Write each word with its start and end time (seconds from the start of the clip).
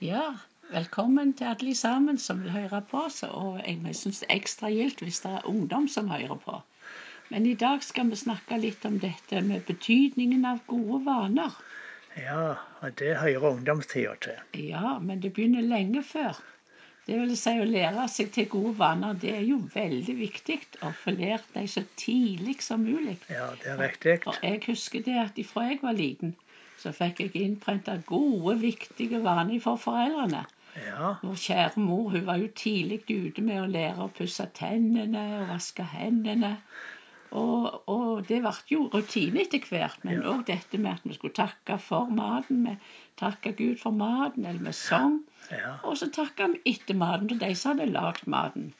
Ja, 0.00 0.32
velkommen 0.72 1.34
til 1.36 1.50
alle 1.50 1.74
sammen 1.76 2.16
som 2.18 2.38
vil 2.40 2.54
høre 2.54 2.78
på 2.88 3.02
oss. 3.04 3.18
Og 3.26 3.58
jeg 3.60 3.96
syns 3.98 4.22
det 4.22 4.30
er 4.30 4.38
ekstra 4.38 4.70
gildt 4.72 5.02
hvis 5.04 5.18
det 5.20 5.32
er 5.36 5.48
ungdom 5.50 5.88
som 5.92 6.08
hører 6.08 6.38
på. 6.40 6.54
Men 7.28 7.44
i 7.44 7.52
dag 7.52 7.84
skal 7.84 8.08
vi 8.08 8.16
snakke 8.16 8.56
litt 8.62 8.86
om 8.88 8.96
dette 9.02 9.42
med 9.44 9.66
betydningen 9.68 10.48
av 10.48 10.62
gode 10.72 11.02
vaner. 11.04 11.52
Ja, 12.16 12.54
og 12.80 12.96
det 12.96 13.18
hører 13.20 13.50
ungdomstida 13.50 14.16
til. 14.24 14.40
Ja, 14.70 14.96
men 15.04 15.20
det 15.20 15.34
begynner 15.36 15.68
lenge 15.68 16.00
før. 16.14 16.40
Det 17.04 17.20
vil 17.20 17.36
si 17.36 17.58
Å 17.60 17.68
lære 17.68 18.08
seg 18.08 18.32
til 18.32 18.48
gode 18.48 18.78
vaner 18.80 19.20
det 19.20 19.34
er 19.36 19.44
jo 19.50 19.60
veldig 19.76 20.16
viktig 20.16 20.62
å 20.80 20.94
få 20.96 21.12
lært 21.20 21.52
dem 21.52 21.68
så 21.68 21.84
tidlig 22.00 22.62
som 22.64 22.88
mulig. 22.88 23.18
Ja, 23.28 23.52
det 23.60 23.76
er 23.76 23.84
riktig. 23.84 24.22
Og 24.24 24.40
jeg 24.48 24.64
husker 24.64 25.04
det 25.04 25.20
at 25.28 25.44
ifra 25.44 25.68
jeg 25.68 25.84
var 25.84 26.00
liten, 26.00 26.38
så 26.80 26.92
fikk 26.96 27.20
jeg 27.24 27.36
innprenta 27.44 27.98
gode, 28.08 28.56
viktige 28.62 29.20
vaner 29.24 29.60
for 29.62 29.80
foreldrene. 29.80 30.46
Ja. 30.78 31.16
Vår 31.22 31.36
kjære 31.44 31.82
mor 31.82 32.12
hun 32.14 32.26
var 32.28 32.38
jo 32.40 32.48
tidlig 32.56 33.02
ute 33.10 33.42
med 33.42 33.58
å 33.62 33.68
lære 33.70 34.06
å 34.06 34.14
pusse 34.14 34.46
tennene 34.56 35.24
og 35.40 35.50
vaske 35.50 35.84
hendene. 35.92 36.54
Og, 37.30 37.66
og 37.90 38.24
det 38.26 38.40
ble 38.42 38.52
jo 38.70 38.86
rutine 38.90 39.44
etter 39.44 39.62
hvert. 39.66 40.02
Men 40.06 40.24
òg 40.24 40.40
ja. 40.42 40.56
dette 40.56 40.80
med 40.82 40.96
at 40.96 41.06
vi 41.06 41.14
skulle 41.14 41.36
takke 41.36 41.78
for 41.82 42.10
maten. 42.14 42.64
Vi 42.66 42.74
takket 43.20 43.58
Gud 43.60 43.78
for 43.82 43.94
maten, 43.94 44.46
eller 44.46 44.70
vi 44.70 44.74
sang. 44.74 45.20
Ja. 45.50 45.76
Og 45.86 45.98
så 46.00 46.10
takket 46.14 46.56
vi 46.56 46.74
etter 46.74 46.98
maten 46.98 47.30
til 47.30 47.42
de 47.42 47.52
som 47.58 47.76
hadde 47.76 47.92
lagd 47.92 48.26
maten. 48.30 48.72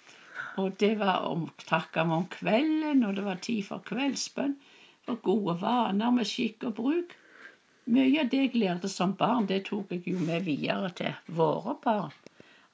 Og 0.58 0.74
det 0.82 0.96
var 0.98 1.28
om 1.30 1.46
takke 1.62 2.04
vi 2.06 2.18
om 2.18 2.26
kvelden, 2.32 3.04
og 3.06 3.16
det 3.18 3.26
var 3.26 3.42
tid 3.46 3.62
for 3.68 3.86
kveldsbønn. 3.86 4.58
For 5.06 5.22
gode 5.24 5.60
vaner 5.62 6.10
med 6.14 6.28
skikk 6.28 6.66
og 6.70 6.78
bruk. 6.82 7.14
Mye 7.90 8.22
av 8.22 8.28
det 8.32 8.42
jeg 8.44 8.56
lærte 8.62 8.88
som 8.92 9.16
barn, 9.18 9.48
det 9.50 9.64
tok 9.66 9.90
jeg 9.94 10.04
jo 10.12 10.18
med 10.22 10.44
videre 10.46 10.90
til 10.94 11.36
våre 11.40 11.74
barn. 11.84 12.12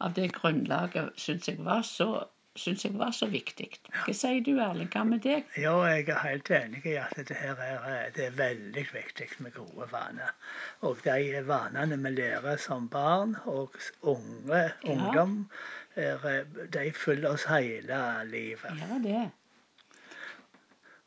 Av 0.05 0.13
det 0.17 0.33
grunnlaget 0.37 1.15
syns 1.21 1.49
jeg 1.49 1.63
var 1.65 1.85
så 1.89 2.27
syns 2.61 2.85
jeg 2.85 2.97
var 2.97 3.13
så 3.17 3.29
viktig. 3.31 3.69
Hva 3.93 4.15
sier 4.17 4.43
du, 4.45 4.55
Erling? 4.63 4.89
Hva 4.93 5.05
med 5.09 5.23
deg? 5.25 5.49
Jo, 5.61 5.79
jeg 5.89 6.07
er 6.13 6.21
helt 6.25 6.51
enig 6.59 6.83
i 6.89 6.97
at 7.01 7.17
det 7.29 7.37
her 7.37 7.61
er, 7.63 8.11
det 8.17 8.29
er 8.31 8.37
veldig 8.39 8.85
viktig 8.93 9.29
med 9.45 9.57
gode 9.57 9.89
vaner. 9.93 10.33
Og 10.87 11.01
de 11.05 11.43
vanene 11.49 11.99
vi 12.05 12.15
lærer 12.17 12.61
som 12.63 12.89
barn 12.93 13.37
og 13.45 13.77
unge, 14.03 14.63
ungdom, 14.85 15.39
er, 15.97 16.45
de 16.73 16.87
følger 16.97 17.33
oss 17.33 17.47
hele 17.49 18.01
livet. 18.33 18.81
Ja, 18.85 19.01
det. 19.05 19.27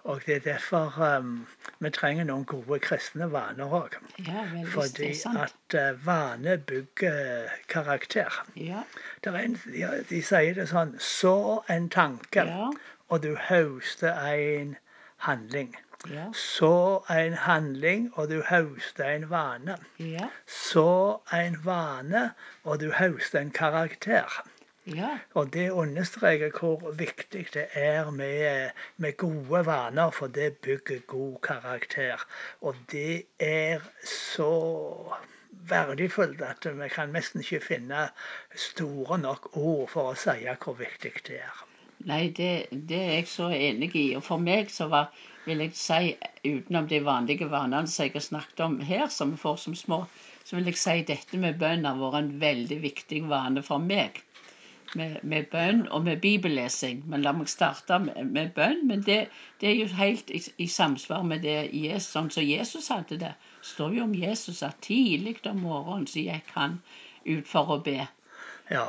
Og 0.03 0.21
det 0.25 0.35
er 0.35 0.39
derfor 0.39 1.17
um, 1.17 1.47
vi 1.79 1.89
trenger 1.89 2.23
noen 2.23 2.45
gode 2.47 2.79
kristne 2.79 3.27
vaner 3.31 3.73
òg. 3.79 3.97
Ja, 4.27 4.45
Fordi 4.71 5.09
at 5.27 5.75
uh, 5.75 6.05
vane 6.05 6.57
bygger 6.57 7.49
karakter. 7.67 8.45
Ja. 8.55 8.83
En, 9.27 9.57
ja, 9.75 9.91
de 10.09 10.21
sier 10.23 10.55
det 10.55 10.69
sånn 10.71 10.95
Så 11.03 11.35
en 11.67 11.89
tanke, 11.91 12.47
ja. 12.47 12.69
og 13.09 13.23
du 13.23 13.35
høster 13.49 14.15
en 14.31 14.77
handling. 15.27 15.75
Ja. 16.07 16.29
Så 16.33 17.03
en 17.11 17.33
handling, 17.33 18.07
og 18.15 18.29
du 18.31 18.39
høster 18.47 19.03
en 19.03 19.29
vane. 19.29 19.75
Ja. 19.99 20.29
Så 20.47 21.19
en 21.33 21.59
vane, 21.65 22.29
og 22.63 22.79
du 22.79 22.91
høster 22.95 23.43
en 23.43 23.51
karakter. 23.51 24.41
Ja. 24.85 25.17
Og 25.33 25.53
det 25.53 25.71
understreker 25.71 26.53
hvor 26.55 26.91
viktig 26.97 27.47
det 27.53 27.65
er 27.73 28.11
med, 28.11 28.69
med, 28.97 29.17
gode 29.17 29.65
vaner, 29.65 30.11
for 30.11 30.27
det 30.27 30.57
bygger 30.57 30.99
god 31.07 31.37
karakter. 31.43 32.23
Og 32.61 32.75
det 32.91 33.23
er 33.39 33.83
så 34.03 34.53
verdifullt 35.51 36.41
at 36.41 36.67
vi 36.79 36.87
kan 36.89 37.11
nesten 37.13 37.43
ikke 37.43 37.59
finne 37.59 38.07
store 38.55 39.17
nok 39.19 39.57
ord 39.57 39.89
for 39.91 40.13
å 40.13 40.15
si 40.15 40.47
hvor 40.63 40.79
viktig 40.79 41.13
det 41.27 41.41
er. 41.43 41.65
Nei, 42.07 42.29
det, 42.31 42.69
det, 42.71 42.97
er 42.97 43.13
jeg 43.19 43.27
så 43.27 43.49
enig 43.51 43.91
i. 43.99 44.15
Og 44.15 44.23
for 44.23 44.39
meg 44.39 44.71
så 44.71 44.87
var, 44.87 45.11
vil 45.45 45.65
jeg 45.65 45.75
si, 45.75 46.15
utenom 46.47 46.87
de 46.87 47.03
vanlige 47.03 47.49
vanene 47.51 47.91
som 47.91 48.07
jeg 48.07 48.15
har 48.15 48.23
snakket 48.29 48.63
om 48.63 48.79
her, 48.79 49.07
som 49.11 49.35
vi 49.35 49.43
får 49.43 49.59
som 49.65 49.75
små, 49.75 50.05
så 50.45 50.55
vil 50.55 50.71
jeg 50.71 50.79
si 50.79 50.97
dette 51.11 51.37
med 51.37 51.59
bønn 51.59 51.85
har 51.85 51.99
vært 51.99 52.21
en 52.23 52.33
veldig 52.41 52.79
viktig 52.87 53.25
vane 53.27 53.65
for 53.65 53.83
meg 53.83 54.23
med, 54.95 55.17
med, 55.23 55.49
bønn 55.51 55.83
og 55.87 56.03
med 56.05 56.21
bibellesing. 56.21 57.03
Men 57.09 57.25
la 57.25 57.33
meg 57.35 57.49
starte 57.51 57.99
med, 58.03 58.19
med 58.33 58.53
bønn. 58.55 58.85
Men 58.89 59.03
det, 59.05 59.19
det, 59.61 59.69
er 59.69 59.75
jo 59.77 59.89
helt 59.99 60.31
i, 60.33 60.41
i 60.57 60.67
samsvar 60.67 61.25
med 61.27 61.45
det 61.45 61.57
Jesus, 61.73 62.11
sånn 62.15 62.31
som 62.33 62.45
Jesus 62.45 62.89
hadde 62.93 63.19
det. 63.21 63.33
Det 63.59 63.73
står 63.73 63.99
jo 63.99 64.07
om 64.07 64.15
Jesus 64.15 64.63
at 64.65 64.79
tidlig 64.85 65.39
om 65.49 65.61
morgenen 65.65 66.07
så 66.09 66.23
gikk 66.23 66.55
han 66.55 66.79
ut 67.25 67.47
for 67.47 67.75
å 67.75 67.81
be. 67.85 68.01
Ja, 68.71 68.87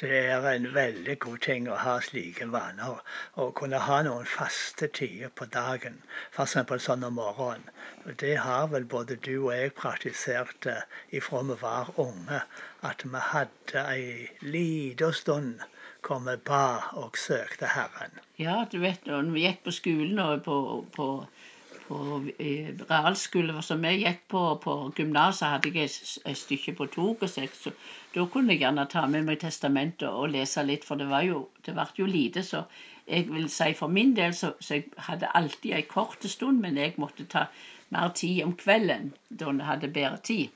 det 0.00 0.16
er 0.30 0.46
en 0.48 0.66
veldig 0.74 1.14
god 1.24 1.38
ting 1.44 1.68
å 1.72 1.76
ha 1.80 1.94
slike 2.04 2.46
vaner. 2.52 2.98
Å 3.40 3.46
kunne 3.60 3.78
ha 3.80 4.00
noen 4.04 4.26
faste 4.28 4.88
tider 4.98 5.30
på 5.40 5.46
dagen, 5.54 5.96
f.eks. 6.34 6.56
sånn 6.86 7.06
om 7.08 7.16
morgenen. 7.16 7.70
Det 8.22 8.34
har 8.46 8.68
vel 8.74 8.84
både 8.96 9.16
du 9.28 9.32
og 9.38 9.54
jeg 9.54 9.72
praktisert 9.78 10.68
eh, 10.72 10.84
ifra 11.20 11.40
vi 11.48 11.56
var 11.62 11.88
unge. 12.04 12.42
At 12.90 13.06
vi 13.08 13.24
hadde 13.30 13.86
ei 13.94 14.28
lita 14.44 15.12
stund 15.22 15.64
hvor 16.06 16.20
vi 16.28 16.36
ba 16.52 16.66
og 17.00 17.16
søkte 17.18 17.72
Herren. 17.78 18.20
Ja, 18.38 18.60
du 18.70 18.78
vet 18.84 19.08
når 19.08 19.32
vi 19.32 19.48
gikk 19.48 19.64
på 19.64 19.74
skolen 19.80 20.20
og 20.22 20.44
på, 20.44 20.58
på 20.94 21.08
på 21.88 21.98
realskole. 22.90 23.62
som 23.62 23.82
vi 23.82 23.92
gikk 24.02 24.22
på, 24.32 24.42
på 24.62 24.74
gymnaset, 24.96 25.48
hadde 25.48 25.72
jeg 25.74 25.90
et 26.24 26.38
stykke 26.38 26.74
på 26.78 26.86
toget, 26.94 27.30
så, 27.30 27.46
så 27.54 27.72
da 28.14 28.26
kunne 28.32 28.54
jeg 28.54 28.64
gjerne 28.64 28.86
ta 28.90 29.06
med 29.06 29.26
meg 29.28 29.40
testamentet 29.40 30.08
og 30.08 30.30
lese 30.34 30.64
litt, 30.66 30.84
for 30.84 30.96
det, 30.96 31.08
var 31.10 31.22
jo, 31.26 31.46
det 31.66 31.74
ble 31.76 31.86
jo 31.98 32.10
lite. 32.10 32.42
Så 32.42 32.64
jeg 33.06 33.28
vil 33.30 33.48
si 33.52 33.72
for 33.78 33.92
min 33.92 34.14
del 34.16 34.34
så, 34.34 34.52
så 34.60 34.80
jeg 34.80 34.90
hadde 35.08 35.32
alltid 35.34 35.72
en 35.78 35.90
kort 35.90 36.24
stund, 36.24 36.60
men 36.60 36.78
jeg 36.80 36.96
måtte 36.98 37.28
ta 37.30 37.46
mer 37.94 38.10
tid 38.18 38.42
om 38.44 38.56
kvelden 38.58 39.12
da 39.28 39.52
jeg 39.52 39.68
hadde 39.70 39.94
bedre 39.94 40.22
tid. 40.30 40.54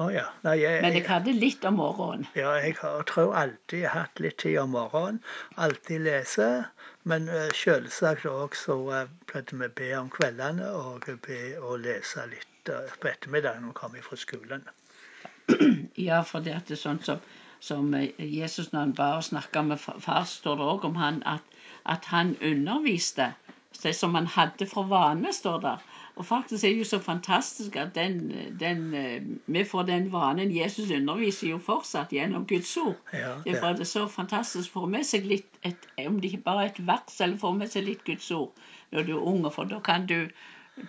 Oh, 0.00 0.08
ja. 0.08 0.22
Nei, 0.46 0.54
jeg, 0.62 0.80
Men 0.80 0.94
jeg 0.96 1.04
hadde 1.10 1.32
litt 1.36 1.64
om 1.68 1.74
morgenen. 1.76 2.24
Ja, 2.38 2.54
jeg 2.56 2.78
har, 2.78 3.02
tror 3.08 3.34
alltid 3.36 3.82
jeg 3.82 3.90
har 3.92 4.06
hatt 4.06 4.22
litt 4.24 4.38
tid 4.40 4.56
om 4.62 4.72
morgenen. 4.72 5.18
Alltid 5.60 6.06
lese. 6.06 6.46
Men 7.10 7.28
uh, 7.28 7.50
selvsagt 7.56 8.24
også 8.30 8.78
uh, 8.88 9.02
pleide 9.28 9.58
vi 9.60 9.68
be 9.82 9.90
om 9.98 10.08
kveldene 10.14 10.70
og 10.78 11.04
be 11.26 11.40
å 11.60 11.76
lese 11.82 12.24
litt 12.32 12.72
uh, 12.72 12.88
på 13.02 13.10
ettermiddagen 13.12 13.66
når 13.66 13.74
vi 13.74 13.78
kom 13.82 14.00
fra 14.08 14.20
skolen. 14.24 14.64
Ja, 16.08 16.22
for 16.24 16.40
det 16.46 16.56
er 16.56 16.80
sånn 16.80 17.02
som, 17.04 17.20
som 17.60 17.92
Jesus 17.92 18.70
når 18.72 18.80
han 18.80 18.96
ba 18.96 19.12
og 19.18 19.26
snakka 19.28 19.66
med 19.68 19.82
far, 19.84 20.24
står 20.24 20.60
det 20.62 20.68
òg 20.76 20.88
om 20.88 20.96
han 21.02 21.20
at, 21.28 21.44
at 21.84 22.08
han 22.14 22.36
underviste. 22.40 23.34
Det 23.82 23.94
som 23.96 24.14
han 24.14 24.26
hadde 24.26 24.66
for 24.66 24.88
vane, 24.90 25.32
står 25.32 25.60
der. 25.60 25.82
Og 26.20 26.26
faktisk 26.26 26.64
er 26.64 26.68
det 26.74 26.78
jo 26.78 26.84
så 26.84 26.98
fantastisk 26.98 27.76
at 27.76 27.94
den, 27.94 28.32
den, 28.60 28.94
eh, 28.94 29.22
vi 29.46 29.64
får 29.64 29.82
den 29.88 30.12
vanen 30.12 30.56
Jesus 30.56 30.90
underviser 30.90 31.48
jo 31.48 31.58
fortsatt 31.58 32.12
gjennom 32.12 32.46
Guds 32.46 32.76
ord. 32.76 32.98
Ja, 33.12 33.34
det 33.44 33.54
er 33.56 33.62
bare 33.62 33.86
så 33.88 34.06
fantastisk 34.10 34.74
å 34.74 34.80
få 34.80 34.90
med 34.96 35.06
seg 35.06 35.24
litt, 35.30 35.48
et, 35.62 35.86
om 36.06 36.18
det 36.20 36.32
ikke 36.32 36.44
bare 36.50 36.66
er 36.66 36.72
et 36.74 36.86
vers, 36.86 37.20
eller 37.20 37.40
få 37.40 37.54
med 37.56 37.72
seg 37.72 37.86
litt 37.86 38.04
Guds 38.04 38.30
ord 38.36 38.50
når 38.90 39.06
du 39.06 39.14
er 39.16 39.28
ung. 39.32 39.46
For 39.54 39.70
da 39.70 39.80
kan 39.86 40.04
du 40.10 40.18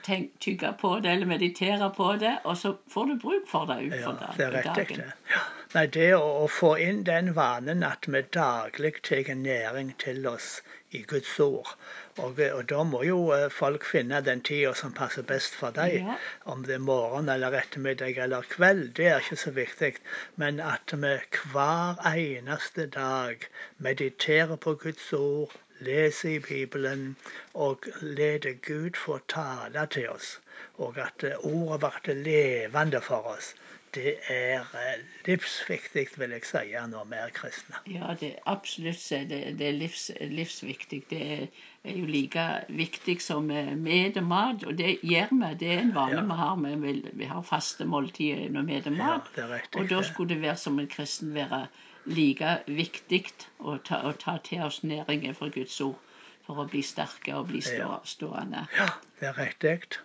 tenk, 0.03 0.39
tygge 0.39 0.73
på 0.81 0.99
det 0.99 1.11
eller 1.11 1.25
meditere 1.25 1.89
på 1.95 2.13
det, 2.19 2.35
og 2.43 2.57
så 2.57 2.75
får 2.89 3.05
du 3.05 3.15
bruk 3.23 3.49
for 3.49 3.65
det 3.69 3.79
utenfor 3.87 4.17
ja, 4.21 4.33
det 4.37 4.45
er 4.45 4.55
riktig, 4.57 4.97
dagen. 4.97 5.11
Ja. 5.31 5.41
Nei, 5.73 5.85
det 5.95 6.09
å, 6.17 6.23
å, 6.43 6.47
få 6.51 6.73
inn 6.83 7.03
den 7.07 7.31
vanen 7.37 7.83
at 7.87 8.07
vi 8.11 8.21
daglig 8.35 8.97
tar 9.07 9.29
næring 9.39 9.93
til 10.03 10.27
oss 10.27 10.49
i 10.91 11.01
Guds 11.07 11.39
ord. 11.39 11.69
Og, 12.17 12.39
og, 12.47 12.65
da 12.67 12.81
må 12.83 13.03
jo 13.07 13.19
eh, 13.35 13.47
folk 13.55 13.85
finne 13.87 14.19
den 14.25 14.43
tida 14.47 14.73
som 14.75 14.91
passer 14.97 15.23
best 15.23 15.55
for 15.55 15.71
dem. 15.77 16.09
Ja. 16.09 16.17
Om 16.51 16.65
det 16.67 16.75
er 16.75 16.83
morgen 16.83 17.31
eller 17.31 17.55
ettermiddag 17.61 18.19
eller 18.25 18.47
kveld, 18.51 18.89
det 18.99 19.07
er 19.13 19.23
ikke 19.23 19.39
så 19.45 19.55
viktig. 19.55 19.93
Men 20.35 20.59
at 20.59 20.91
vi 20.91 21.15
hver 21.53 22.03
eneste 22.11 22.89
dag 22.91 23.47
mediterer 23.77 24.59
på 24.59 24.75
Guds 24.83 25.13
ord, 25.15 25.55
leser 25.87 26.35
i 26.35 26.39
Bibelen 26.39 27.15
og 27.53 27.89
lar 28.01 28.47
Gud 28.67 28.99
få 29.05 29.19
tale 29.35 29.87
til 29.97 30.09
oss. 30.09 30.37
Og 30.77 30.97
at 31.07 31.23
eh, 31.23 31.45
ordet 31.45 31.93
blir 32.03 32.23
levende 32.25 33.01
for 33.01 33.35
oss 33.35 33.53
det 33.95 34.15
er 34.29 34.59
eh, 34.59 35.01
livsviktig, 35.27 36.05
vil 36.17 36.33
jeg 36.35 36.45
si, 36.47 36.61
når 36.91 37.07
vi 37.09 37.17
er 37.19 37.33
kristne. 37.35 37.79
Ja, 37.91 38.13
det 38.19 38.29
er 38.29 38.47
absolutt 38.53 39.03
det, 39.29 39.39
det 39.59 39.67
er 39.67 39.75
livs, 39.75 40.05
livsviktig. 40.21 41.01
Det 41.09 41.21
er, 41.35 41.43
er, 41.83 41.97
jo 41.97 42.05
like 42.05 42.45
viktig 42.69 43.17
som 43.21 43.51
med 43.51 44.17
og 44.17 44.23
mat, 44.23 44.63
og 44.63 44.77
det 44.77 44.97
gjør 45.03 45.33
vi. 45.35 45.51
Det 45.59 45.71
er 45.73 45.83
en 45.83 45.95
vane 45.95 46.21
ja. 46.21 46.25
vi 46.29 46.39
har. 46.43 46.55
Vi, 46.85 46.95
vi, 47.11 47.29
har 47.33 47.41
faste 47.43 47.85
måltider 47.85 48.49
når 48.49 48.69
vi 48.69 48.79
spiser 48.79 48.97
mat. 48.97 49.31
Ja, 49.37 49.47
riktig, 49.55 49.81
og 49.81 49.89
da 49.89 50.01
skulle 50.07 50.35
det 50.35 50.41
være 50.45 50.57
som 50.57 50.79
en 50.79 50.91
kristen 50.91 51.35
være 51.35 51.65
like 52.05 52.55
viktig 52.67 53.25
å 53.59 53.77
ta, 53.85 54.01
å 54.09 54.13
ta 54.17 54.37
til 54.43 54.63
oss 54.65 54.81
næringen 54.83 55.35
fra 55.37 55.49
Guds 55.53 55.79
ord 55.81 55.99
for 56.45 56.63
å 56.63 56.67
bli 56.69 56.81
sterke 56.81 57.35
og 57.37 57.47
bli 57.51 57.61
stå, 57.61 57.99
stående. 58.03 58.65
Ja, 58.77 58.87
det 59.19 59.27
er 59.29 59.37
riktig. 59.37 59.99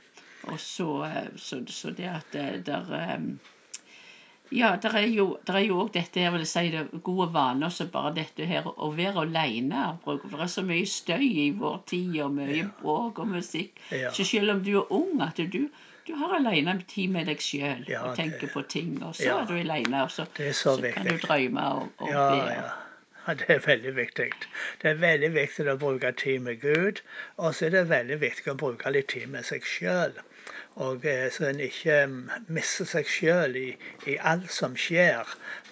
Og 0.46 0.60
så, 0.60 0.88
så, 1.40 1.62
så 1.66 1.90
det 1.96 2.10
at 2.12 2.32
det 2.32 2.66
der 2.66 2.92
Ja, 4.54 4.76
det 4.78 4.92
er 4.94 5.08
jo 5.10 5.32
òg 5.80 5.88
dette 5.96 6.20
her, 6.22 6.30
vil 6.30 6.44
jeg 6.44 6.50
si, 6.52 6.68
det 6.70 7.00
gode 7.02 7.32
vaner 7.34 7.72
som 7.74 7.88
bare 7.90 8.12
dette 8.14 8.46
her 8.46 8.68
å 8.68 8.92
være 8.94 9.24
aleine. 9.24 9.88
For 10.04 10.20
det 10.22 10.38
er 10.38 10.52
så 10.52 10.62
mye 10.62 10.86
støy 10.86 11.24
i 11.26 11.48
vår 11.58 11.80
tid, 11.90 12.20
og 12.22 12.36
mye 12.36 12.60
Ja. 12.60 12.68
bråk 12.78 13.18
og 13.24 13.32
musikk. 13.32 13.80
Ja. 13.90 14.12
Så 14.14 14.22
selv 14.24 14.52
om 14.54 14.62
du 14.62 14.76
er 14.78 14.92
ung, 14.92 15.20
at 15.24 15.36
du, 15.50 15.66
du 16.06 16.14
har 16.14 16.36
alene 16.36 16.76
tid 16.88 17.08
med 17.10 17.26
deg 17.26 17.40
sjøl 17.42 17.84
Ja, 17.88 18.02
og 18.06 18.16
tenker 18.16 18.40
det- 18.46 18.52
på 18.52 18.62
ting. 18.68 19.02
Og 19.02 19.14
så 19.14 19.22
ja. 19.26 19.40
er 19.42 19.46
du 19.46 19.54
alene, 19.58 20.02
og 20.02 20.10
så, 20.10 20.26
så 20.52 20.76
kan 20.94 21.06
du 21.06 21.16
drømme 21.22 21.66
og, 21.66 21.88
og 21.98 22.08
Ja, 22.10 22.28
be. 22.30 22.85
Det 23.34 23.50
er 23.50 23.62
veldig 23.66 23.96
viktig. 23.96 24.30
Det 24.82 24.90
er 24.90 25.02
veldig 25.02 25.32
viktig 25.34 25.66
å 25.70 25.78
bruke 25.82 26.12
tid 26.12 26.40
med 26.46 26.60
Gud, 26.62 27.02
og 27.36 27.54
så 27.54 27.66
er 27.66 27.76
det 27.76 27.88
veldig 27.90 28.20
viktig 28.22 28.52
å 28.52 28.60
bruke 28.60 28.92
litt 28.94 29.08
tid 29.14 29.28
med 29.32 29.46
seg 29.48 29.66
sjøl. 29.66 30.14
Og 30.84 31.06
eh, 31.08 31.30
så 31.32 31.46
en 31.48 31.60
ikke 31.64 31.94
mm, 32.10 32.16
mister 32.52 32.88
seg 32.88 33.08
sjøl 33.08 33.54
i, 33.56 33.68
i 34.12 34.16
alt 34.30 34.50
som 34.52 34.74
skjer, 34.76 35.30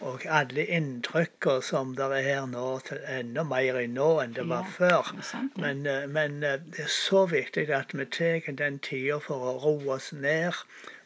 og 0.09 0.25
alle 0.39 0.65
inntrykker 0.79 1.61
som 1.69 1.93
det 1.99 2.09
er 2.23 2.47
nå, 2.49 2.65
til 2.89 3.03
enda 3.19 3.45
mer 3.51 3.79
i 3.83 3.85
nå 3.99 4.09
enn 4.23 4.33
det 4.39 4.47
var 4.49 4.65
før. 4.79 5.13
Men, 5.61 5.85
eh, 5.91 6.09
men 6.17 6.41
eh, 6.43 6.57
det 6.73 6.87
er 6.87 6.95
så 6.97 7.27
viktig 7.35 7.67
at 7.77 7.93
vi 7.93 8.09
tar 8.19 8.49
den 8.63 8.81
tida 8.89 9.21
for 9.27 9.45
å 9.53 9.55
roe 9.67 9.99
oss 9.99 10.09
ned 10.17 10.57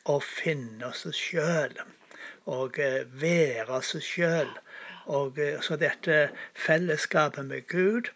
og 0.07 0.23
finne 0.23 0.93
oss 0.93 1.05
sjøl. 1.19 1.75
Og 2.49 2.79
være 3.21 3.81
oss 3.83 3.97
sjøl. 4.01 4.55
Og 5.09 5.39
eh, 5.41 5.61
så 5.65 5.77
dette 5.81 6.29
fellesskapet 6.67 7.47
med 7.49 7.67
Gud, 7.73 8.11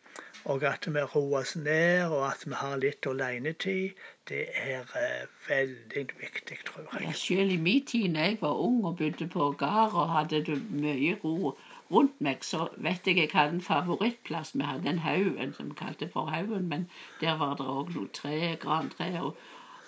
og 0.45 0.65
at 0.67 0.87
vi 0.95 1.03
roer 1.15 1.41
oss 1.41 1.55
ned, 1.57 2.05
og 2.11 2.25
at 2.29 2.43
vi 2.47 2.57
har 2.59 2.77
litt 2.83 3.07
alenetid, 3.07 3.93
det 4.29 4.43
er 4.59 4.83
eh, 4.99 5.27
veldig 5.49 6.03
viktig, 6.21 6.59
tror 6.69 6.89
Ja, 6.93 7.05
jeg. 7.07 7.15
selv 7.21 7.55
i 7.55 7.57
min 7.57 7.85
tid 7.87 8.15
da 8.17 8.27
jeg 8.29 8.39
var 8.43 8.59
ung 8.67 8.83
og 8.85 8.97
bodde 8.99 9.29
på 9.29 9.51
gard 9.61 9.95
og 9.95 10.11
hadde 10.17 10.43
det 10.51 10.59
mye 10.71 11.15
ro 11.25 11.55
rundt 11.93 12.21
meg, 12.25 12.45
så 12.45 12.69
vet 12.77 13.07
jeg 13.07 13.17
jeg 13.21 13.31
hadde 13.33 13.59
en 13.59 13.65
favorittplass. 13.65 14.53
Vi 14.55 14.65
hadde 14.65 14.89
en 14.91 15.03
haug 15.07 15.41
som 15.57 15.71
vi 15.71 15.79
kalte 15.79 16.09
for 16.13 16.31
Haugen, 16.35 16.69
men 16.69 16.87
der 17.21 17.37
var 17.39 17.55
det 17.61 17.67
òg 17.69 17.95
noe 17.97 18.09
tre, 18.17 18.57
grantre 18.63 19.11
og, 19.23 19.37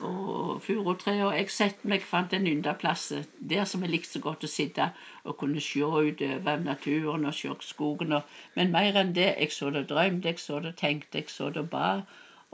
og 0.04 0.62
furutre. 0.64 1.14
Og 1.26 1.36
jeg 1.36 1.50
sette 1.52 1.90
meg, 1.90 2.04
fant 2.08 2.34
en 2.36 2.48
yndeplass 2.50 3.06
der 3.52 3.64
som 3.70 3.84
jeg 3.84 3.94
likte 3.94 4.16
så 4.16 4.22
godt 4.26 4.46
å 4.46 4.50
sitte 4.50 4.90
og 5.24 5.38
kunne 5.40 5.62
se 5.64 5.84
utover 5.84 6.64
naturen 6.64 7.28
og 7.30 7.34
se 7.38 7.54
skogen. 7.68 8.16
Og, 8.18 8.36
men 8.58 8.74
mer 8.74 9.00
enn 9.00 9.14
det, 9.16 9.30
jeg 9.38 9.56
så 9.56 9.72
det 9.74 9.86
drømte, 9.92 10.34
jeg 10.34 10.44
så 10.44 10.60
det 10.64 10.76
tenkte, 10.80 11.22
jeg 11.24 11.32
så 11.32 11.50
det 11.54 11.68
ba. 11.72 11.88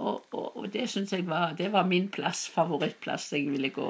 Og, 0.00 0.22
og, 0.32 0.56
og 0.56 0.68
det 0.72 0.86
syns 0.88 1.10
jeg 1.12 1.26
var 1.28 1.50
Det 1.58 1.66
var 1.74 1.84
min 1.84 2.06
plass, 2.08 2.46
favorittplass. 2.54 3.26
Jeg 3.36 3.50
ville 3.52 3.68
gå 3.74 3.88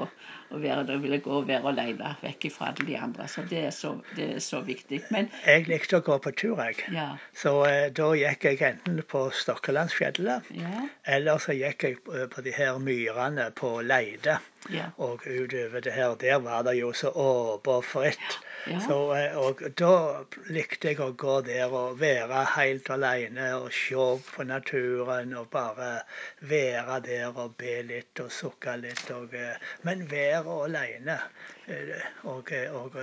og 0.50 0.62
være 0.64 0.82
der. 0.88 0.96
Jeg 0.96 1.02
ville 1.04 1.18
gå 1.22 1.36
og 1.38 1.46
være 1.48 1.70
alene, 1.70 2.14
vekk 2.24 2.48
fra 2.50 2.72
alle 2.72 2.86
de 2.88 2.96
andre. 2.98 3.28
Så 3.30 3.44
det 3.50 3.60
er 3.68 3.70
så, 3.76 3.92
det 4.16 4.26
er 4.36 4.42
så 4.42 4.60
viktig. 4.66 5.00
Men 5.14 5.28
Jeg 5.46 5.68
likte 5.70 6.00
å 6.00 6.04
gå 6.10 6.18
på 6.24 6.32
tur, 6.34 6.58
jeg. 6.66 6.82
ja. 6.92 7.12
Så 7.36 7.52
eh, 7.68 7.86
da 7.94 8.08
gikk 8.18 8.48
jeg 8.50 8.62
enten 8.72 8.98
på 9.06 9.28
Stokkelandsfjellet, 9.30 10.50
Ja. 10.58 10.88
eller 11.06 11.38
så 11.38 11.54
gikk 11.54 11.84
jeg 11.86 12.00
på, 12.04 12.26
på 12.34 12.42
de 12.42 12.52
her 12.58 12.78
myrene 12.82 13.50
på 13.54 13.76
Leide. 13.86 14.40
Ja. 14.68 14.90
Og 14.96 15.22
utover 15.26 15.80
det 15.80 15.92
her, 15.92 16.14
der 16.14 16.36
var 16.36 16.62
det 16.62 16.74
jo 16.80 16.92
så 16.92 17.08
åpent. 17.08 18.40
Ja. 18.66 18.80
Så, 18.80 18.96
eh, 19.16 19.36
og 19.38 19.62
da 19.80 19.92
likte 20.52 20.90
jeg 20.92 21.00
å 21.00 21.14
gå 21.16 21.38
der 21.46 21.72
og 21.72 22.00
være 22.00 22.44
helt 22.56 22.90
alene 22.92 23.46
og 23.56 23.70
se 23.72 24.06
på 24.34 24.44
naturen 24.44 25.32
og 25.32 25.48
bare 25.50 26.02
være 26.40 27.00
der 27.06 27.32
og 27.32 27.56
be 27.56 27.80
litt 27.88 28.20
og 28.20 28.28
sukke 28.32 28.76
litt. 28.82 29.06
Og, 29.16 29.32
eh, 29.34 29.56
men 29.88 30.04
være 30.10 30.58
alene 30.66 31.16
eh, 31.66 32.04
og, 32.28 32.52
og 32.76 33.00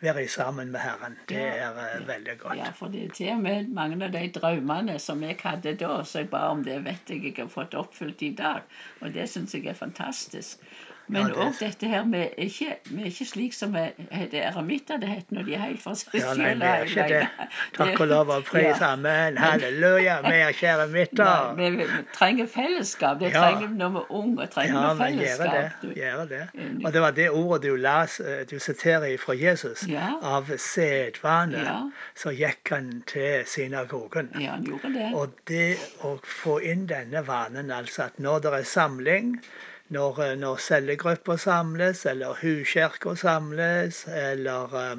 være 0.00 0.28
sammen 0.28 0.72
med 0.72 0.80
Herren, 0.80 1.16
det 1.28 1.40
er 1.42 1.72
uh, 1.74 2.08
veldig 2.08 2.38
godt. 2.38 2.56
Ja, 2.56 2.70
for 2.70 2.92
det 2.92 3.04
er 3.04 3.14
til 3.14 3.32
og 3.32 3.40
med 3.42 3.72
mange 3.74 3.98
av 4.04 4.12
de 4.14 4.26
drømmene 4.34 4.98
som 5.02 5.22
jeg 5.22 5.38
hadde 5.42 5.74
da, 5.80 6.02
så 6.04 6.22
jeg 6.22 6.30
ba 6.30 6.44
om 6.52 6.62
det, 6.64 6.78
vet 6.84 7.10
jeg 7.10 7.24
jeg 7.24 7.34
har 7.38 7.50
fått 7.52 7.74
oppfylt 7.74 8.22
i 8.22 8.34
dag. 8.38 8.62
Og 9.00 9.14
det 9.14 9.28
syns 9.30 9.54
jeg 9.54 9.66
er 9.66 9.78
fantastisk. 9.78 10.62
Men 11.10 11.26
Ja, 11.28 11.44
det- 11.44 11.58
dette 11.60 11.86
her 11.88 12.04
med 12.04 12.28
ikke, 12.38 12.66
er 13.00 13.04
ikke 13.04 13.24
slik 13.24 13.52
som 13.52 13.74
er- 13.74 13.90
det 14.30 14.34
eremitter 14.44 14.96
det 15.00 15.08
heter 15.08 15.26
når 15.30 15.42
de 15.42 15.54
er 15.54 15.58
helt 15.58 15.82
for 15.82 15.94
seg 15.94 16.14
Ja, 16.14 16.34
nei, 16.34 16.54
vi 16.54 16.62
er 16.62 16.82
ikke 16.84 17.08
det. 17.08 17.28
Takk 17.76 18.00
og 18.00 18.08
lov 18.08 18.28
og 18.30 18.44
pris. 18.44 18.80
Ja. 18.80 18.92
Amen. 18.92 19.36
Halleluja. 19.38 20.20
Vi 20.28 20.34
er 20.36 20.52
kjære 20.52 20.82
eremitter. 20.84 21.54
vi, 21.56 21.70
vi 21.70 21.84
trenger 22.14 22.46
fellesskap. 22.46 23.18
Det 23.20 23.32
Ja. 23.32 23.40
trenger 23.40 23.68
vi 23.68 23.74
når 23.74 23.88
vi 23.88 23.96
er 23.96 24.12
unge. 24.12 24.46
trenger 24.46 24.80
Ja, 24.80 24.92
vi 24.94 25.02
fellesskap. 25.02 25.46
gjør 25.46 25.72
det. 25.82 25.96
Gjør 25.96 26.28
det. 26.28 26.84
Og 26.84 26.92
det 26.92 27.00
var 27.00 27.10
det 27.10 27.30
ordet 27.30 27.62
du 27.62 27.76
las, 27.76 28.20
eh, 28.20 28.44
du 28.50 28.58
siterer 28.58 29.18
fra 29.18 29.32
Jesus. 29.32 29.86
Ja. 29.88 30.12
Av 30.22 30.44
sedvane 30.56 31.58
Ja. 31.64 31.90
så 32.16 32.30
gikk 32.30 32.68
han 32.70 33.02
til 33.06 33.44
synagogen. 33.46 34.28
Ja, 34.40 34.50
han 34.50 34.64
gjorde 34.64 34.92
det. 34.94 35.14
Og 35.14 35.30
det 35.48 35.76
å 36.02 36.18
få 36.24 36.58
inn 36.62 36.86
denne 36.86 37.22
vanen, 37.26 37.70
altså 37.70 38.02
at 38.04 38.18
når 38.18 38.38
det 38.42 38.52
er 38.52 38.62
samling, 38.64 39.40
når, 39.88 40.20
eh, 40.22 40.38
når 40.38 40.56
cellegrupper 40.56 41.36
samles, 41.36 42.06
eller 42.06 42.34
huskirker 42.42 43.14
samles, 43.14 44.04
eller, 44.08 44.76
eh, 44.82 44.98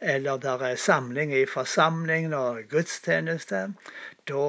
eller 0.00 0.36
det 0.36 0.56
er 0.70 0.76
samling 0.76 1.34
i 1.34 1.46
forsamling 1.46 2.28
når 2.28 2.62
gudstjeneste, 2.68 3.62
da 4.28 4.46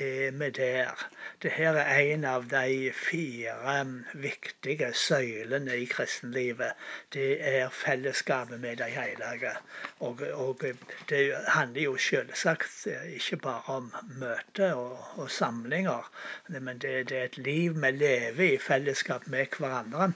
er 0.00 0.30
vi 0.30 0.50
der. 0.50 1.06
Dette 1.42 1.64
er 1.64 1.98
en 2.12 2.24
av 2.24 2.44
de 2.48 2.92
fire 2.92 3.84
viktige 4.14 4.92
søylene 4.92 5.76
i 5.76 5.86
kristenlivet. 5.86 6.72
Det 7.12 7.38
er 7.40 7.68
fellesskapet 7.68 8.60
med 8.60 8.76
de 8.76 8.84
hellige. 8.84 9.52
Og, 10.00 10.20
og 10.34 10.64
det 11.08 11.34
handler 11.48 11.82
jo 11.82 11.96
selvsagt 11.96 12.86
ikke 13.08 13.36
bare 13.36 13.76
om 13.78 13.92
møter 14.20 14.74
og, 14.74 14.98
og 15.16 15.30
samlinger, 15.30 16.10
men 16.48 16.78
det, 16.78 17.08
det 17.08 17.18
er 17.18 17.24
et 17.24 17.38
liv 17.38 17.76
vi 17.82 17.90
lever 17.90 18.44
i 18.52 18.58
fellesskap 18.58 19.15
med 19.26 19.56
hverandre. 19.58 20.12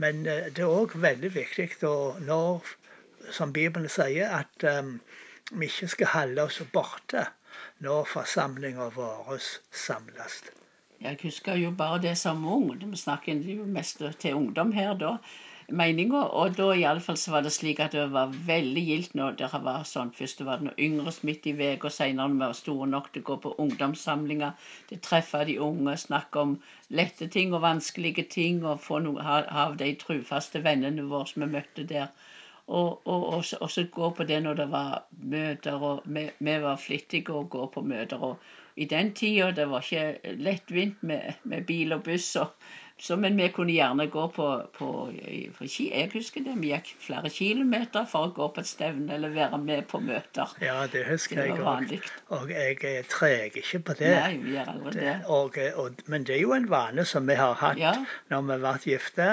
Men 0.00 0.26
eh, 0.26 0.50
det 0.54 0.64
er 0.64 0.72
òg 0.72 0.96
veldig 1.00 1.30
viktig 1.34 1.68
når, 2.28 2.74
som 3.30 3.52
Bibelen 3.52 3.90
sier, 3.92 4.30
at 4.40 4.66
um, 4.70 4.98
vi 5.52 5.68
ikke 5.70 5.90
skal 5.96 6.12
holde 6.12 6.46
oss 6.48 6.60
borte 6.72 7.26
når 7.84 8.06
forsamlinga 8.10 8.90
vår 8.94 9.38
samles. 9.70 10.42
Jeg 11.04 11.18
husker 11.22 11.58
jo 11.60 11.70
bare 11.76 12.00
det 12.02 12.14
som 12.18 12.44
ung. 12.48 12.70
Vi 12.80 12.96
snakker 12.96 13.42
jo 13.44 13.66
mest 13.66 14.00
til 14.20 14.34
ungdom 14.38 14.72
her 14.72 14.94
da. 14.96 15.16
Meninga, 15.72 16.18
og 16.40 16.56
da 16.58 16.64
i 16.76 16.82
alle 16.84 17.00
fall 17.00 17.16
så 17.16 17.30
var 17.32 17.42
det 17.44 17.52
slik 17.54 17.78
at 17.80 17.92
det 17.96 18.02
var 18.12 18.32
veldig 18.48 18.82
gildt 18.88 19.14
når 19.18 19.36
det 19.40 19.48
var 19.64 19.84
sånn 19.88 20.10
Først 20.18 20.42
var 20.44 20.58
det 20.60 20.66
noe 20.68 20.84
yngre 20.86 21.12
midt 21.28 21.46
i 21.48 21.54
uka, 21.56 21.90
senere 21.96 22.28
når 22.28 22.34
vi 22.34 22.40
var 22.42 22.56
store 22.58 22.88
nok 22.90 23.08
til 23.14 23.22
å 23.24 23.28
gå 23.30 23.36
på 23.44 23.52
ungdomssamlinger. 23.64 24.52
til 24.88 25.00
treffe 25.06 25.40
de 25.48 25.56
unge, 25.68 25.96
snakke 25.96 26.40
om 26.40 26.52
lette 26.90 27.28
ting 27.28 27.54
og 27.54 27.62
vanskelige 27.64 28.26
ting, 28.36 28.64
og 28.64 28.80
få 28.80 28.98
noe 29.06 29.22
ha- 29.22 29.70
de 29.84 29.94
trufaste 30.04 30.62
vennene 30.64 31.08
våre 31.08 31.26
som 31.32 31.42
vi 31.46 31.50
møtte 31.56 31.86
der. 31.94 32.08
Og, 32.68 33.00
og, 33.06 33.24
og, 33.34 33.44
så- 33.44 33.58
og 33.60 33.90
gå 33.92 34.10
på 34.10 34.24
det 34.24 34.42
når 34.42 34.54
det 34.54 34.70
var 34.70 35.04
møter, 35.18 35.72
og 35.82 36.02
vi, 36.04 36.30
vi 36.38 36.58
var 36.60 36.76
flittige 36.76 37.32
å 37.32 37.48
gå 37.48 37.66
på 37.72 37.80
møter. 37.82 38.20
Og 38.22 38.36
i 38.76 38.84
den 38.84 39.12
tida 39.14 39.50
det 39.52 39.68
var 39.70 39.80
ikke 39.80 40.36
lettvint 40.36 41.02
med, 41.02 41.34
med 41.44 41.64
bil 41.66 41.92
og 41.92 42.02
buss, 42.04 42.36
og, 42.36 42.52
så, 42.94 43.16
men 43.18 43.34
vi 43.36 43.48
kunne 43.50 43.72
gjerne 43.74 44.04
gå 44.06 44.28
på, 44.36 44.44
på 44.76 44.88
for 45.56 45.66
ski. 45.68 45.88
Jeg 45.90 46.10
husker 46.12 46.44
det, 46.46 46.52
vi 46.62 46.68
gikk 46.70 46.92
flere 47.02 47.30
kilometer 47.32 48.04
for 48.08 48.28
å 48.28 48.32
gå 48.36 48.46
på 48.54 48.62
et 48.62 48.68
stevne 48.70 49.16
eller 49.16 49.32
være 49.34 49.58
med 49.58 49.88
på 49.90 49.98
møter. 50.00 50.52
Ja, 50.62 50.84
det 50.92 51.02
husker 51.08 51.40
Det 51.40 51.46
jeg 51.48 51.58
òg. 51.58 51.94
Og 52.38 52.52
jeg 52.54 52.76
treger 52.78 53.08
treg 53.10 53.58
ikke 53.58 53.80
på 53.88 53.96
det. 53.98 54.12
Nei, 54.14 54.36
vi 54.44 54.54
gjør 54.54 54.70
aldri 54.72 54.92
det. 55.00 55.14
Og, 55.26 55.58
og, 55.82 56.04
men 56.06 56.26
det 56.28 56.36
er 56.36 56.42
jo 56.44 56.54
en 56.54 56.68
vane 56.70 57.04
som 57.10 57.26
vi 57.28 57.34
har 57.40 57.58
hatt 57.60 57.80
Ja. 57.82 57.92
når 58.30 58.44
vi 58.52 58.58
ble 58.62 58.74
gifte. 58.84 59.26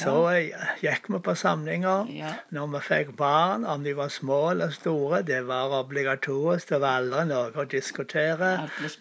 Så 0.00 0.14
eh, 0.32 0.72
gikk 0.80 1.10
vi 1.12 1.20
på 1.28 1.34
samlinger. 1.38 2.08
Ja. 2.16 2.32
Når 2.56 2.70
vi 2.78 2.82
fikk 2.88 3.12
barn, 3.20 3.66
om 3.68 3.84
de 3.84 3.92
var 3.98 4.08
små 4.08 4.40
eller 4.54 4.72
store, 4.72 5.20
det 5.28 5.42
var 5.52 5.74
obligatorisk. 5.82 6.72
Det 6.72 6.80
var 6.80 7.02
aldri 7.04 7.26
noe 7.28 7.52
å 7.52 7.68
diskutere. 7.68 8.54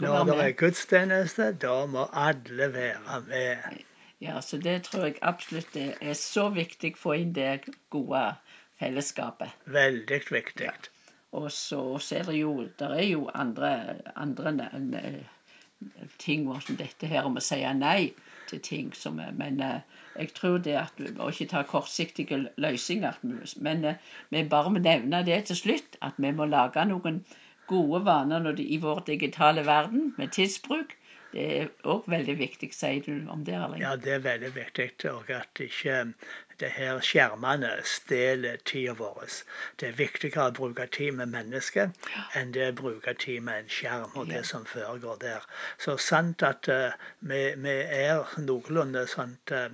Når 0.04 0.28
det 0.34 0.38
er 0.50 0.58
gudstjeneste, 0.66 1.54
da 1.64 1.80
må 1.88 2.10
alle 2.12 2.70
være 2.76 3.24
med. 3.32 3.88
Ja, 4.22 4.42
så 4.46 4.58
det 4.62 4.84
tror 4.86 5.08
jeg 5.08 5.20
absolutt 5.26 5.74
det 5.74 5.96
er 5.98 6.18
så 6.18 6.50
viktig 6.54 6.94
å 6.94 7.02
få 7.04 7.14
inn 7.24 7.32
det 7.34 7.64
gode 7.94 8.22
fellesskapet. 8.82 9.54
Veldig 9.66 10.20
viktig. 10.30 10.70
Og 11.32 11.48
så, 11.56 11.82
er 12.14 12.28
det 12.28 12.38
jo 12.38 12.68
der 12.80 12.94
er 13.00 13.08
jo 13.08 13.30
andre, 13.34 13.72
andre 14.16 14.68
ting 16.22 16.46
som 16.62 16.78
dette 16.78 17.10
her 17.10 17.26
om 17.26 17.40
å 17.40 17.44
si 17.44 17.60
nei 17.74 18.12
til 18.50 18.62
ting 18.68 18.94
som 18.94 19.18
Men 19.38 19.62
eh, 19.62 19.82
jeg 20.16 20.34
tror 20.38 20.58
det 20.58 20.76
at 20.78 20.94
vi 20.98 21.12
må 21.18 21.30
ikke 21.32 21.50
ta 21.54 21.64
kortsiktige 21.64 22.44
løsninger. 22.58 23.18
Men 23.68 23.86
eh, 23.86 23.96
vi 24.30 24.44
bare 24.44 24.70
må 24.70 24.84
nevne 24.84 25.24
det 25.26 25.46
til 25.50 25.62
slutt, 25.64 25.98
at 26.02 26.14
vi 26.18 26.32
må 26.32 26.46
lage 26.46 26.86
noen 26.86 27.24
gode 27.68 28.04
vaner 28.06 28.60
i 28.60 28.78
vår 28.78 29.06
digitale 29.08 29.66
verden 29.66 30.14
med 30.18 30.34
tidsbruk. 30.38 30.98
Det 31.32 31.44
er 31.58 31.68
òg 31.88 32.08
veldig 32.12 32.34
viktig, 32.42 32.68
sier 32.76 33.04
du 33.06 33.30
om 33.32 33.46
det, 33.48 33.56
Erling. 33.56 33.82
Ja, 33.84 33.96
det 33.96 34.18
er 34.18 34.24
veldig 34.26 34.50
viktig. 34.56 34.90
Og 35.12 35.30
at 35.32 35.62
ikke 35.64 36.02
det 36.62 36.70
her 36.76 37.00
skjermene 37.06 37.70
stjeler 37.88 38.60
tida 38.70 38.94
vår. 39.00 39.38
Det 39.80 39.88
er 39.90 39.96
viktigere 39.98 40.50
å 40.52 40.56
bruke 40.60 40.86
tid 40.98 41.16
med 41.20 41.32
mennesker 41.34 41.90
enn 42.38 42.52
det 42.58 42.68
å 42.68 42.76
bruke 42.82 43.16
tid 43.24 43.46
med 43.48 43.64
en 43.64 43.72
skjerm 43.78 44.20
og 44.20 44.30
det 44.34 44.44
som 44.50 44.68
foregår 44.70 45.22
der. 45.24 45.48
Så 45.82 45.98
sant 46.10 46.44
at 46.46 46.70
uh, 46.70 47.00
vi, 47.32 47.42
vi, 47.64 47.78
er 48.02 48.28
noenlunde 48.46 49.08
sånt 49.10 49.56
uh, 49.56 49.72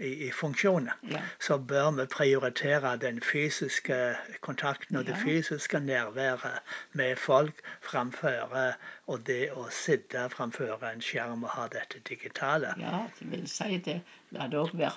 i, 0.00 0.26
i 0.26 0.30
funksjoner, 0.32 0.92
Ja. 1.10 1.20
så 1.40 1.58
bør 1.58 1.90
vi 2.00 2.06
prioritere 2.06 2.96
den 2.96 3.20
fysiske 3.22 4.14
kontakten 4.40 4.96
og 4.96 5.06
det 5.06 5.16
fysiske 5.24 5.80
nærværet 5.80 6.60
med 6.92 7.16
folk 7.16 7.54
framfor 7.82 8.74
og 9.06 9.26
det 9.26 9.50
å 9.52 9.68
sitte 9.70 10.28
framfor 10.30 10.84
en 10.92 11.00
skjerm 11.02 11.44
og 11.44 11.50
ha 11.50 11.66
dette 11.72 11.98
digitale. 12.08 12.74
Ja, 12.80 13.04
det 13.20 13.30
vil 13.30 13.48
si 13.48 13.78
det. 13.78 14.00
La 14.30 14.46
det 14.48 14.58
òg 14.58 14.74
være 14.78 14.92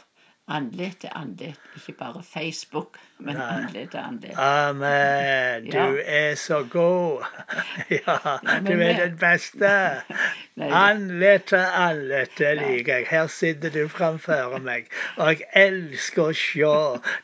andlet 0.49 0.97
til 1.01 1.09
andlet, 1.15 1.57
ikke 1.75 1.93
bare 1.99 2.21
Facebook, 2.23 2.95
men 3.19 3.35
Nei. 3.35 3.47
andlet 3.57 3.89
til 3.91 3.99
andlet. 3.99 4.37
Amen. 4.39 5.65
Du 5.71 5.77
Ja. 5.77 5.87
er 6.05 6.35
så 6.35 6.63
god. 6.71 7.25
Ja, 7.89 8.17
ja 8.43 8.59
du 8.59 8.71
er 8.81 8.93
den 9.07 9.17
beste. 9.17 9.71
Det- 10.57 10.71
Andlet 10.73 11.43
til 11.51 11.65
andlet, 11.79 12.31
det 12.37 12.55
liker 12.57 12.95
jeg. 12.95 13.07
Her 13.09 13.27
sitter 13.27 13.69
du 13.69 13.87
framfor 13.87 14.57
meg, 14.65 14.87
og 15.17 15.27
jeg 15.27 15.45
elsker 15.53 16.23
å 16.23 16.33
se 16.33 16.71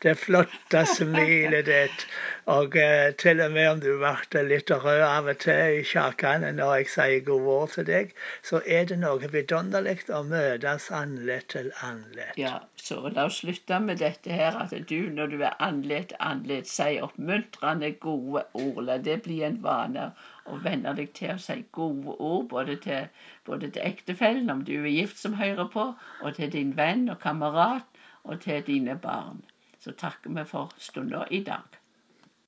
det 0.05 0.17
flotte 0.21 0.83
smilet 0.91 1.65
ditt. 1.65 2.05
Og 2.45 2.75
eh, 2.75 3.13
til 3.17 3.39
og 3.41 3.51
med 3.55 3.67
om 3.71 3.79
du 3.79 3.89
ble 3.97 4.43
litt 4.49 4.69
rød 4.69 5.01
av 5.07 5.31
og 5.31 5.37
til 5.39 5.79
i 5.79 5.83
kjakene 5.87 6.51
når 6.53 6.75
jeg 6.75 6.89
sier 6.93 7.25
gode 7.25 7.55
ord 7.57 7.73
til 7.73 7.87
deg, 7.87 8.13
så 8.43 8.61
er 8.67 8.85
det 8.91 8.99
noe 8.99 9.31
vidunderlig 9.31 10.03
å 10.11 10.21
møtes 10.27 10.89
andlet 10.91 11.47
til 11.55 11.71
andlet. 11.81 12.35
Ja, 12.37 12.59
så 12.75 13.07
la 13.07 13.25
oss 13.31 13.39
slutte 13.41 13.79
med 13.79 14.03
dette 14.03 14.29
her, 14.29 14.59
at 14.61 14.75
du 14.89 14.99
når 15.09 15.27
du 15.33 15.41
er 15.41 15.55
andlet 15.59 15.83
anlet, 15.83 16.13
andlet, 16.19 16.67
sier 16.67 17.03
oppmuntrende 17.05 17.91
gode 17.99 18.43
ord. 18.53 18.83
La 18.87 18.97
det 18.97 19.21
bli 19.25 19.41
en 19.43 19.59
vane 19.63 20.11
å 20.45 20.57
venne 20.63 20.93
deg 20.97 21.13
til 21.17 21.33
å 21.33 21.41
si 21.41 21.59
gode 21.75 22.15
ord, 22.19 22.47
både 22.51 22.75
til, 22.85 23.07
både 23.45 23.69
til 23.75 23.85
ektefellen, 23.87 24.49
om 24.53 24.63
du 24.67 24.73
er 24.79 24.89
gift 24.91 25.21
som 25.21 25.37
hører 25.39 25.69
på, 25.75 25.85
og 26.21 26.35
til 26.39 26.51
din 26.51 26.75
venn 26.77 27.07
og 27.13 27.21
kamerat, 27.23 27.87
og 28.23 28.41
til 28.43 28.63
dine 28.67 28.97
barn. 28.99 29.43
Så 29.79 29.95
takker 29.99 30.35
vi 30.35 30.45
for 30.47 30.71
stunda 30.79 31.25
i 31.31 31.43
dag. 31.43 31.82